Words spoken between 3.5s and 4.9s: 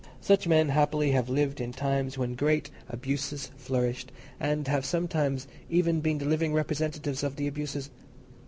flourished, and have